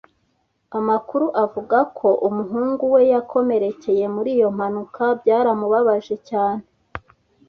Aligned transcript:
Amakuru 0.79 1.25
avuga 1.43 1.77
ko 1.97 2.09
umuhungu 2.27 2.83
we 2.93 3.01
yakomerekeye 3.13 4.03
muri 4.15 4.29
iyo 4.37 4.47
mpanuka 4.55 5.03
byaramubabaje 5.19 6.15
cyane. 6.29 6.63